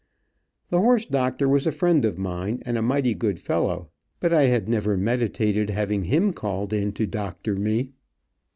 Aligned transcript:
The 0.71 0.79
horse 0.79 1.05
doctor 1.05 1.47
was 1.47 1.67
a 1.67 1.71
friend 1.71 2.05
of 2.05 2.17
mine, 2.17 2.63
and 2.65 2.75
a 2.75 2.81
mighty 2.81 3.13
good 3.13 3.39
fellow, 3.39 3.91
but 4.19 4.33
I 4.33 4.45
had 4.45 4.67
never 4.67 4.97
meditated 4.97 5.69
having 5.69 6.05
him 6.05 6.33
called 6.33 6.73
in 6.73 6.91
to 6.93 7.05
doctor 7.05 7.55
me. 7.55 7.91